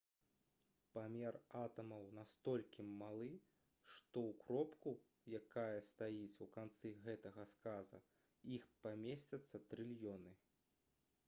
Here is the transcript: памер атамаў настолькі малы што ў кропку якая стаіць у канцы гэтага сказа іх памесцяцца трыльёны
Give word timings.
памер 0.97 1.35
атамаў 1.59 2.05
настолькі 2.19 2.85
малы 3.01 3.27
што 3.95 4.23
ў 4.29 4.41
кропку 4.45 4.95
якая 5.41 5.85
стаіць 5.91 6.41
у 6.47 6.49
канцы 6.57 6.93
гэтага 7.05 7.47
сказа 7.55 8.03
іх 8.59 8.69
памесцяцца 8.89 9.65
трыльёны 9.71 10.37